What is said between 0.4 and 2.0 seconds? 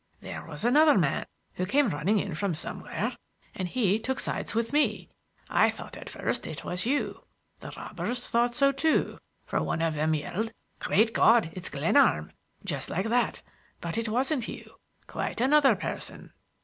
was another man who came